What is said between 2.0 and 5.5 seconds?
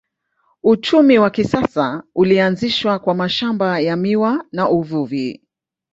ulianzishwa kwa mashamba ya miwa na uvuvi.